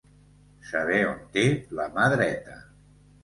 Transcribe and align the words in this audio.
Saber 0.69 1.01
on 1.09 1.19
té 1.37 1.43
la 1.81 1.85
mà 1.99 2.07
dreta. 2.17 2.57